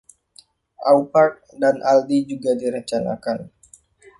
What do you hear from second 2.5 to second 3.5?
direncanakan.